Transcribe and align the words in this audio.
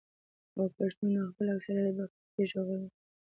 او 0.57 0.65
پښتون 0.77 1.09
د 1.15 1.17
خپل 1.31 1.45
اکثريت 1.55 1.91
بګتۍ 1.97 2.43
ږغوي. 2.51 2.89